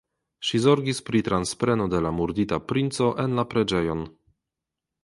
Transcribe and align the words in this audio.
Ŝi 0.47 0.61
zorgis 0.63 1.01
pri 1.09 1.21
transpreno 1.27 1.87
de 1.95 2.01
la 2.07 2.13
murdita 2.21 2.61
princo 2.73 3.13
en 3.27 3.39
la 3.43 3.47
preĝejon. 3.55 4.05